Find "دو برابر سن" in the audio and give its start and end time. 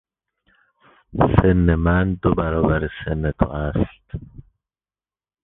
2.21-3.31